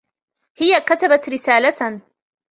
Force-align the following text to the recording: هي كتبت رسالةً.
هي 0.57 0.79
كتبت 0.81 1.29
رسالةً. 1.29 2.01